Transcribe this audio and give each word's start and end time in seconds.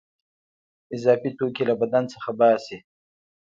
اضافي 0.95 1.29
توکي 1.37 1.63
له 1.69 1.75
بدن 1.81 2.03
څخه 2.13 2.29
باسي. 2.39 2.77